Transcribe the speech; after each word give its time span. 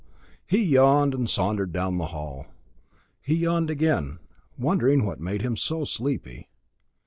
He 0.47 0.63
yawned 0.63 1.13
and 1.13 1.29
sauntered 1.29 1.71
down 1.71 1.99
the 1.99 2.07
hall. 2.07 2.47
He 3.21 3.35
yawned 3.35 3.69
again, 3.69 4.17
wondering 4.57 5.05
what 5.05 5.19
made 5.19 5.43
him 5.43 5.55
so 5.55 5.83
sleepy. 5.83 6.49